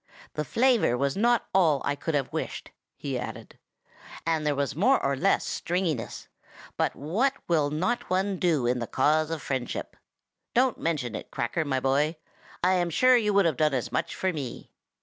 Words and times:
The 0.33 0.43
flavor 0.43 0.97
was 0.97 1.15
not 1.15 1.45
all 1.53 1.79
I 1.85 1.93
could 1.95 2.15
have 2.15 2.33
wished," 2.33 2.71
he 2.97 3.19
added, 3.19 3.59
"and 4.25 4.47
there 4.47 4.55
was 4.55 4.75
more 4.75 4.99
or 5.03 5.15
less 5.15 5.45
stringiness; 5.45 6.27
but 6.75 6.95
what 6.95 7.35
will 7.47 7.69
not 7.69 8.09
one 8.09 8.39
do 8.39 8.65
in 8.65 8.79
the 8.79 8.87
cause 8.87 9.29
of 9.29 9.43
friendship! 9.43 9.95
Don't 10.55 10.79
mention 10.79 11.13
it, 11.13 11.29
Cracker, 11.29 11.65
my 11.65 11.79
boy! 11.79 12.15
I 12.63 12.73
am 12.73 12.89
sure 12.89 13.15
you 13.15 13.31
would 13.35 13.45
have 13.45 13.57
done 13.57 13.75
as 13.75 13.91
much 13.91 14.15
for 14.15 14.33
me. 14.33 14.71